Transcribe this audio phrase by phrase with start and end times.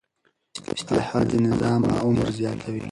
[0.75, 2.79] اصلاحات د نظام عمر زیاتوي